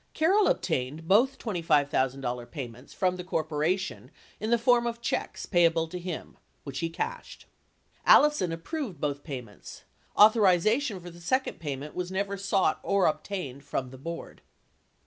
[0.15, 5.99] Carroll obtained both $25,000 payments from the corporation in the form of checks payable to
[5.99, 7.45] him, which he cashed.
[8.03, 9.83] Allison approved both payments;
[10.17, 14.41] authorization for the second payment was never sought or obtained from the board.